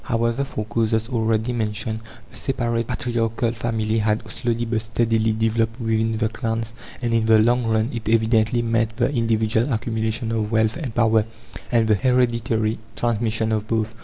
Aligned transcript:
However, 0.03 0.43
for 0.43 0.65
causes 0.65 1.09
already 1.09 1.53
mentioned, 1.53 1.99
the 2.31 2.35
separate 2.35 2.87
patriarchal 2.87 3.51
family 3.51 3.99
had 3.99 4.27
slowly 4.31 4.65
but 4.65 4.81
steadily 4.81 5.31
developed 5.31 5.79
within 5.79 6.17
the 6.17 6.27
clans, 6.27 6.73
and 7.03 7.13
in 7.13 7.25
the 7.25 7.37
long 7.37 7.67
run 7.67 7.91
it 7.93 8.09
evidently 8.09 8.63
meant 8.63 8.97
the 8.97 9.13
individual 9.13 9.71
accumulation 9.71 10.31
of 10.31 10.51
wealth 10.51 10.75
and 10.75 10.95
power, 10.95 11.25
and 11.71 11.87
the 11.87 11.93
hereditary 11.93 12.79
transmission 12.95 13.51
of 13.51 13.67
both. 13.67 13.93